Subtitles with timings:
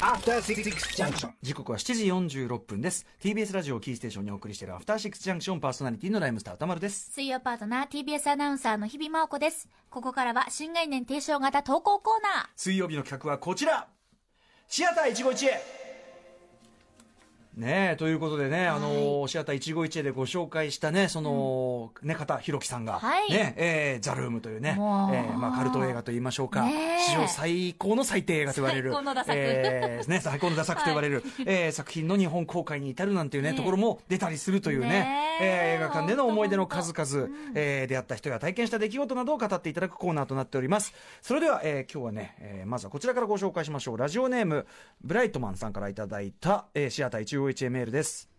[0.00, 0.62] After Six
[0.96, 1.30] Junction.
[1.42, 9.68] 時刻は7時46分です TBS ラジオをキーステーションにお送りしているアフターシックスジャンクションパーソナリティのライムスター歌丸です水曜パートナー TBS アナウンサーの日々真央子です。
[9.90, 12.46] ここからは新概念提唱型投稿コーナー。
[12.54, 13.88] 水曜日の企画はこちら
[14.68, 15.60] シアター一期一会
[17.58, 23.30] ねえということでね、あのシアター一期一会でご紹介したねその、ね方ひろきさんが、はい。
[23.32, 26.64] ねえーザ・ルームというね、えーまあ、カルト映画と言いましょうか、
[27.06, 29.36] 史上最高の最低映画と言われる最高のダ作。
[29.36, 35.44] えーね、最高のダ作と言われる、えー作品の日本公開に至るなんていうねねところも出たりするというねねえ。
[35.44, 40.94] えー映画館での思い出の数本々、えー出会った人や体験した出来事などを語っていただくコーナーとなっております。
[41.22, 43.98] それでは、えー今日はね、えーまずはこちらからご紹介しましょう。
[43.98, 44.66] ラジオネーム
[45.02, 48.37] ブライトマンさんからいただいた、えーシアター151へメールです。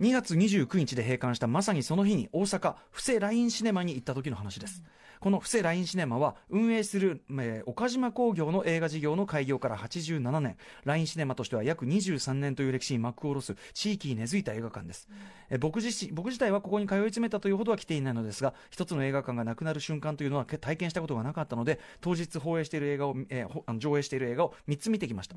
[0.00, 4.84] 2月29日で閉館したまさにその日に大阪布施ラインシネマに行った時の話です、
[5.18, 10.56] この布施ラインシネマは運営する、えー岡島工業の映画事業の開業から87年。
[10.84, 15.08] ラインシネマとしては約23年という歴史に幕を下ろす地域に根付いた映画館です、
[15.50, 25.36] えー僕自身僕自体はここに通い詰めたというほどは来ていないのですが一つの映画館がなくなる瞬間というのは体験したことがなかったので当日放映している映画を、えー上映している映画を3つ見てきました、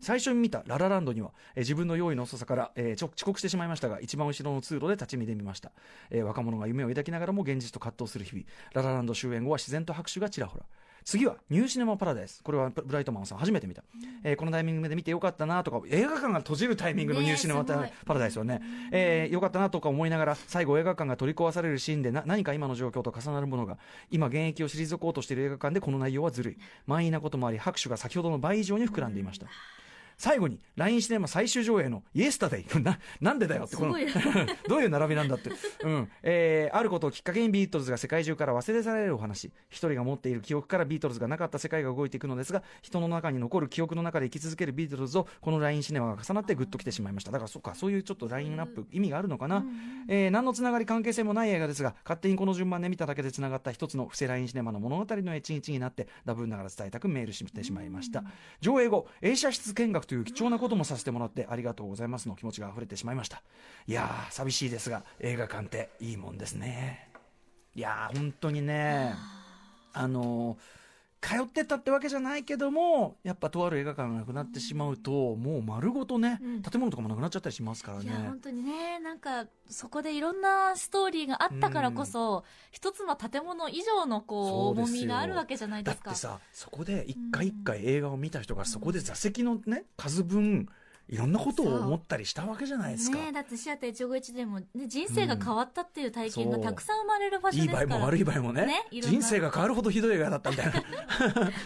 [0.00, 5.72] 最初に見たララランドには、えー自分の用意の遅さから、えーちょ遅刻してしまいましたが一番後ろの通路で立ち見でみました、
[6.10, 8.46] えー若者が夢を抱きながらも現実と葛藤する日々。
[8.74, 10.64] ララランド終演後は自然と拍手がちらほら。
[11.02, 12.42] 次はニューシネマパラダイス。
[12.42, 13.82] これはブライトマンさん初めて見た、
[14.22, 17.74] えーこのタイミングで見てよかったなとか映画館が閉じるタイミングのねニューシネマパ
[18.14, 18.60] ラダイスをね、
[18.92, 23.78] えーよかったなとか思いながら最後映画館が取り壊されるシーンでな何か今の状況と重なるものが
[24.10, 26.56] 今現役を退こうとしている映画館でこの内容はずるい。
[26.86, 29.46] 満員なこともあり拍手が先ほどの倍以上に膨らんでいました
[30.20, 32.82] 最後に LINE シネマ最終上映のイエスタデイ。
[32.82, 33.94] ななんでだよってこの
[34.68, 35.50] どういう並びなんだって、
[35.82, 36.10] うん。
[36.22, 39.50] えーあることをきっかけにビートルズが世界中から忘れ去られるお話。
[39.70, 47.30] 一人が持っている記憶からビートルズがなかった世界が動いていくのですが人の中に残る記憶の中で生き続けるビートルズをこの LINE シネマが重なってグッときてしまいました。
[47.30, 49.64] だからそっかそういうちょっとラインナップ意味があるのかな、
[50.08, 58.24] えー何のつながり関係性もない映画ですが勝手にこの順番で見ただけでつながった一つの布施 LINE シネマの物語の一日になってダブルながら伝えたくメールしてしまいました。
[58.60, 63.44] 上映後映写室見学という貴重なこともさせてもらってありがとうございますの気持ちが溢れてしまいました。
[63.86, 67.10] いやー寂しいですが映画館っていいもんですね。
[67.76, 69.14] いやー本当にね
[69.92, 70.79] あのー
[71.20, 76.62] 通ってたってわけじゃないけどもやっぱとある映画館がなくなってしまうともう丸ごとね、うん。
[76.62, 78.04] 建物とかもなくなっちゃったりしますからね。
[78.04, 86.04] いや、本当にね、なんか、そこでいろんなストーリーがあったからこそ、一つの建物以上のこう、重みがあるわけじゃないですか。
[86.06, 90.68] だってさそこで一回一回映画を見た人がそこで座席のね数分
[91.10, 97.82] いろんなことを思ったりしたわけじゃないですか、ねえだってシアター一期一会でも、ね、人生が変わったっていう体験がたくさん生まれる場所ですから。
[97.82, 100.72] いい場合も悪い場合もねね人生が変わるほどひどい映画だったみたいな。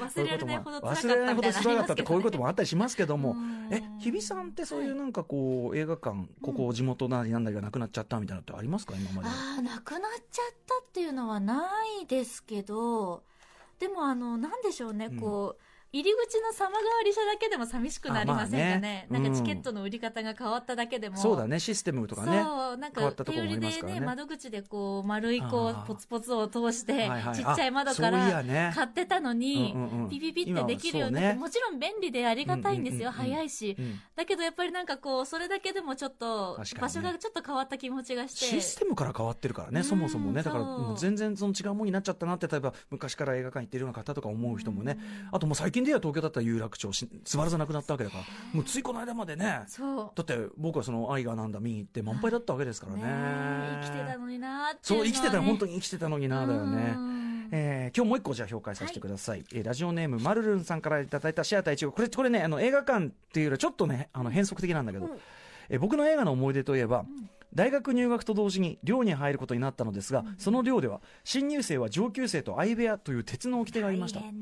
[0.00, 3.68] 忘れられないほど辛かった忘れられないほど辛 かったってこういうことももあったりしますけどもうん。
[3.70, 8.94] え日比さんってそういうなんかこう映画館ここ地元なりなんだりがなくなっちゃったみたいなのってありますか？
[8.96, 9.28] 今まで。
[9.28, 10.00] ああ、なくなっ
[10.30, 11.68] ちゃったっていうのはな
[12.00, 13.22] いですけど、
[13.78, 15.20] でもあの、なんでしょうね、うん。
[15.20, 18.64] こう、入り口の様変わりしただけでも寂しくなりませんかね。
[18.66, 19.06] あまあね。
[19.10, 19.34] なんかうん。
[19.34, 21.16] チケットの売り方が変わっただけでも。
[21.16, 22.42] そうだねシステムとかね。
[22.42, 27.34] そう、なんか手売りでね、ね窓口でこう、丸いこう、ポツポツを通して、はいはい。
[27.34, 28.72] ちっちゃい窓からね。
[28.74, 31.40] 買ってたのにうんうんうん、ピピピってできるようになって、ね。
[31.40, 33.34] もちろん便利でありがたいんですよ、うんうんうんうん。
[33.34, 33.76] 早いし。
[33.78, 38.46] うんだけどやっぱりなんかこう、それだけでもちょっと場所がちょっと変わった気持ちがして。
[38.46, 39.84] システムから変わってるからね、うん。
[39.84, 44.98] そもそもね、だから全然その違うものになっちゃったなって、例えば昔から映画館行ってるような方とか思う人もね、
[45.30, 50.10] あともう最近で言えば東京だったら有楽町し、座らずなくなったわけだから、もうついこの間までね、そう。
[50.14, 53.02] だって僕はその愛がなんだ見に行って満杯だったわけですからね。
[53.02, 56.96] ねえ生きてたのになーってそう、生きてた、本当にに生きてたのにな、だよね。
[57.50, 65.08] えー今日もう一個じゃあ紹介させてください、えーラジオネームまるるんさんからいただいたシアター一号これこれねあの映画館っていうよりはちょっとねあの変則的なんだけど、
[65.70, 67.04] えー僕の映画の思い出といえば、
[67.54, 74.20] 大学入学と同時に寮に入ることになったのですが、その寮では新入生は上級生と相部屋という鉄の掟がありました。
[74.20, 74.32] ね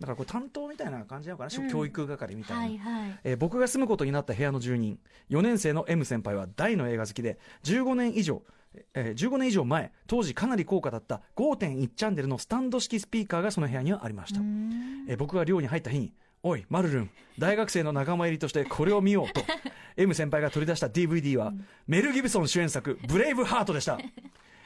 [0.00, 1.70] だからこれ担当みたいな感じなのかな、うん。
[1.70, 3.20] 教育係みたいな、はいはい。
[3.24, 4.98] えー僕が住むことになった部屋の住人
[5.30, 8.42] 4年生の M 先輩は大の映画好きで15年以上、
[8.94, 14.40] えー15年以上前当時かなり高価だった5.1チャンネルのスタンド式スピーカーがその部屋にはありました、
[15.08, 19.42] えー僕が寮に入った日に「おいマルルン大学生の仲間入りとしてこれを見よう」と
[19.96, 21.52] M 先輩が取り出した DVD は、
[21.86, 23.98] メル・ギブソン主演作「ブレイブ・ハート」でした。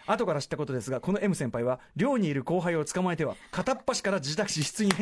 [0.09, 4.93] 後から知ったことですがこの M 先輩は寮にいる後輩を捕まえては片っ端から自宅自室に、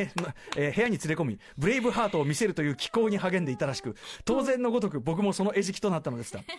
[0.57, 6.41] えー部屋に連れ込みブレイブハートを見せるという機構に励んでいたらしく当然のごとく僕もその餌食となったのでした。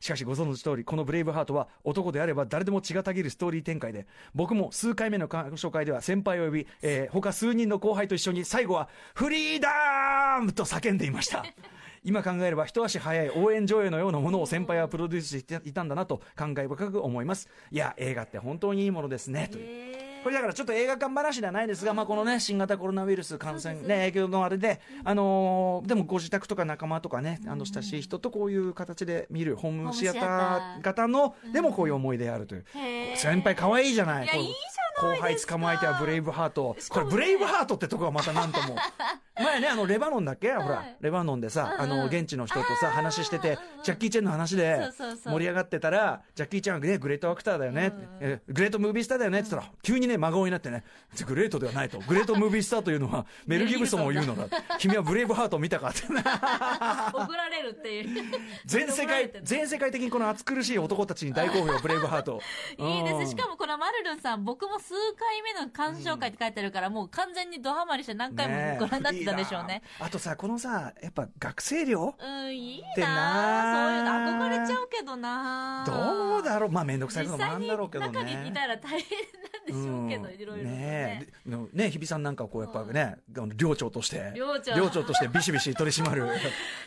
[0.00, 11.44] しかしご存知通りこのブレイブハートは男であれば誰でも血がたぎるストーリー展開で僕も数回目の紹介では先輩を呼び、えー他数人の後輩と一緒に最後はフリーダバーンと叫んでいました
[12.04, 17.48] 今考えれば一足早い応援上映のようなものを先輩はプロデュースしていたんだなと感慨深く思います。
[17.70, 19.48] いや映画って本当にいいものですね。
[19.50, 20.02] という。
[20.22, 32.64] これだからちょっと映画館話ではないですが、まあ、このね新型コロナウイルス感染、ね、影響のあれで、あのーでもご自宅とか仲間とかねあの親しい人とこういう形で見るホームシアター型のでもこういう思い出あるという、
[33.16, 34.26] 先輩可愛いじゃない。
[34.26, 34.54] じゃない
[35.00, 38.76] 後輩捕まえてはブレイブハートこれブレイブハートってとこがまたなんとも
[39.34, 44.90] 前ねあのレバノンだっけ、ほらはいレバノンでさ、あの現地の人とさ話しててジャッキー・チェンの話で
[45.24, 47.92] 盛り上がってたらジャッキー・チェンはねグレートアクターだよね、
[48.48, 50.84] グレートムービースターだよねって言ったら、急にね真顔になってね
[51.26, 56.02] グレートではないとグレートムービースターというのは メル・ギブソンを言うのだ君はブレイブハートを見たかって。
[57.12, 58.24] 怒られるっていう。
[58.66, 62.40] 全世界全世界的にこの暑苦しい男たちに大好評ブレイブハート。
[62.78, 63.26] いいでうん。
[63.26, 69.82] すしかもこのマルルンさん僕も数回目の鑑賞会って書いてあるから、もう完全にドハマりして何回もご覧になってたんでしょうね。
[70.00, 72.14] あとさこのさやっぱ学生寮？
[72.18, 75.84] うんいいてななそういうの憧れちゃうけどな。
[75.86, 76.70] どうだろう？
[76.70, 81.26] まあ面倒くさい実こともあんだろうけど中にいねたら大変なんでしょうけど、いろいろとね。
[81.44, 83.16] ねね日比さんなんかこうやっぱね、
[83.56, 85.02] 寮長として寮長。
[85.02, 86.28] としてビシビシ取り締まる。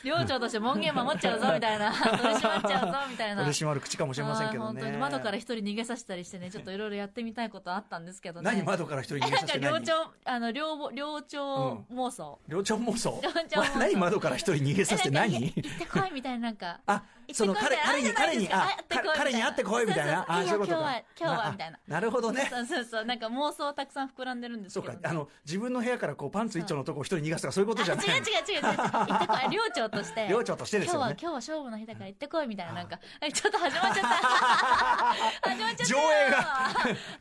[0.04, 1.92] 寮長として門限守っちゃうぞみたいな。
[1.92, 3.44] 取り締まっちゃうぞみたいな。
[3.44, 4.82] 取り締まる口かもしれませんけどね。
[4.82, 8.52] 本当に窓から一人逃げさせたりしてねちょっといろいろやってみたいことあったんですけどね。
[8.52, 9.60] 何窓から一人逃げなんかさせて？
[9.60, 9.80] 何？
[9.80, 9.94] 寮長
[10.26, 13.19] あの寮寮長妄想、寮長妄想？
[13.22, 13.80] 寮長妄想。
[13.80, 15.36] 何窓から一人逃げさせて何？
[15.48, 16.80] い行ってこいみたいななんか。
[16.86, 19.16] あその彼彼に彼にあ会ってこいみたいな。
[19.16, 20.25] 彼に会ってこいみたいな。
[20.27, 20.77] あそういうことか。
[20.77, 21.80] 今日は今日はあみたいな。
[21.88, 22.48] なるほどね。
[22.50, 25.10] そうそうそうなんか妄想たくさん膨らんでるんですけど、ね、そうか。
[25.10, 28.06] あの自分の部屋からこうパンツ一丁のとこを一人逃がすとかそういうことじゃない。
[28.10, 28.62] あ違う違う違う。
[28.62, 29.50] 行ってこい。
[29.56, 30.27] 寮長として。
[30.27, 31.07] 寮長としてですよね。
[31.07, 32.74] 今日は今日は勝負の日だから行ってこいみたいな。
[32.74, 35.50] なんかえちょっと始まっちゃった。
[35.50, 35.94] 始まっちゃった。
[35.94, 36.38] よ上映が。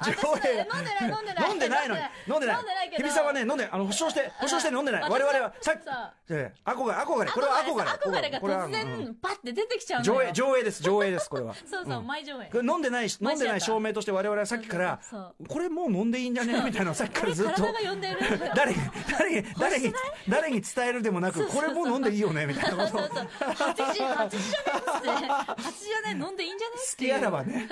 [0.00, 0.12] 上
[0.50, 0.66] 映。
[0.68, 1.84] 私飲んでない飲んでない。
[1.84, 2.00] 飲んでないのに。
[2.28, 2.56] 飲んでない。
[2.56, 2.90] 飲んでない。
[2.90, 5.02] けど日比さんはね飲んであの保証して保証して飲んでない。
[5.02, 7.30] 私我々はさっき憧れ憧れ。
[7.30, 8.30] これは憧れ憧れ。
[8.30, 9.14] が突然、うん。
[9.16, 10.30] パッて出てきちゃうの上よ。
[10.30, 10.82] 映上映です。
[10.82, 11.54] 上映ですこれは。
[11.66, 12.06] そうそう、ん。
[12.06, 12.50] 前上映。
[12.62, 15.00] 飲んでないし飲んでない証明として我々はさっきから
[15.48, 16.62] これもう飲んでいいんじゃね？
[16.64, 17.62] みたいなさっきからずっと。
[18.54, 18.78] 誰に
[19.10, 19.94] 誰に誰に
[20.28, 22.46] 誰に伝えるでもなくこれもう飲んでいいよね？
[22.46, 22.98] みたいなこと。
[22.98, 23.28] をそうそう。
[23.54, 27.68] 8時8時じゃねっつって8時じゃね飲んでいいんじゃね好きあらばね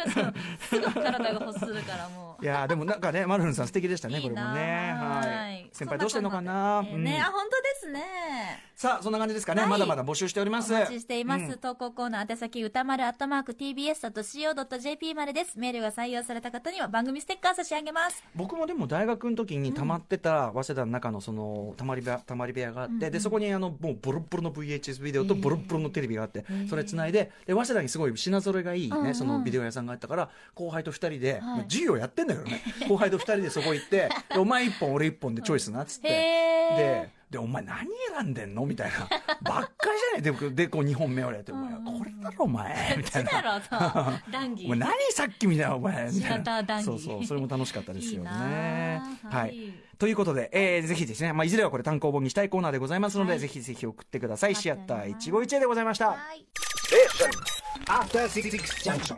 [0.69, 15.59] すぐ体が欲するからもういやーでもなんかねマルフンさん素敵でしたねこれもいいなねははい先輩どうしてんのかなえーね、うんあ本当ですねさあそんな感じですかねはいまだまだ募集しておりますお待ちしています、うん投稿コーナー宛先歌丸アットマーク TBS.CO.JP までです。
[15.59, 18.23] メールが採用された方には番組ステッカー差し上げます。
[18.37, 31.41] 僕もでも大学の時に溜まってた早稲田の中のそのたまり部屋たまり部屋があって、でそこにあのもうボロッボロの VHS ビデオとボロッボロのテレビがあって、それつないでで早稲田にすごい品揃えがいいね、うんうんそのビデオ屋さんがあったから後輩と2人で、はい。
[31.41, 32.63] まあ授業やってんだけどね。
[32.89, 38.67] 後輩と2人でそこ行って でお前1本俺1本でチョイスなっつって、ででお前何選んでんの？
[38.67, 39.09] みたいな。
[39.43, 40.51] ばっかりじゃない？
[40.51, 42.95] ででこう2本目俺やって、お前これだろお前。
[42.99, 43.31] みたいな。
[43.31, 44.67] だろうと談義。
[44.67, 46.11] お前何さっきみたいなお前。
[46.13, 46.63] みたいな。
[46.63, 46.85] 談義。
[46.85, 48.31] そうそうそれも楽しかったですよね。
[48.31, 49.03] いいは
[49.41, 49.57] はい。
[49.57, 49.73] い。
[49.99, 53.41] ということで、えーぜひですね、まあ、いずれはこれ単行本にしたいコーナーでございますので、はい。
[53.41, 54.55] ぜひぜひ送ってください。
[54.55, 56.09] シアター一期一会でございました。
[56.09, 56.47] はい。
[57.87, 58.51] After Six
[58.85, 59.17] Junction.